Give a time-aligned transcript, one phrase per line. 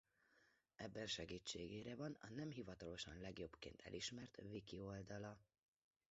[0.75, 5.37] Ebben segítségére van a nemhivatalosan legjobbként elismert wiki oldala.